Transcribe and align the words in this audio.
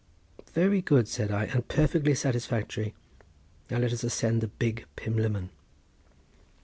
"Very 0.55 0.81
good," 0.81 1.07
said 1.07 1.29
I, 1.29 1.43
"and 1.45 1.67
perfectly 1.67 2.15
satisfactory. 2.15 2.95
Now 3.69 3.77
let 3.77 3.93
us 3.93 4.03
ascend 4.03 4.41
the 4.41 4.47
Big 4.47 4.85
Pumlummon." 4.95 5.49